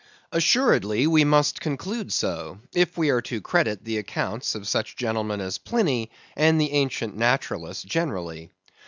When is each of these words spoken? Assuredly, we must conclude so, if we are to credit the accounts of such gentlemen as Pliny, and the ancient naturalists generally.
Assuredly, 0.31 1.05
we 1.05 1.23
must 1.23 1.61
conclude 1.61 2.11
so, 2.11 2.57
if 2.73 2.97
we 2.97 3.11
are 3.11 3.21
to 3.21 3.39
credit 3.39 3.85
the 3.85 3.99
accounts 3.99 4.55
of 4.55 4.67
such 4.67 4.95
gentlemen 4.95 5.39
as 5.41 5.59
Pliny, 5.59 6.09
and 6.35 6.59
the 6.59 6.71
ancient 6.71 7.15
naturalists 7.15 7.83
generally. 7.83 8.49